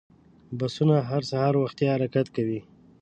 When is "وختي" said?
1.57-1.85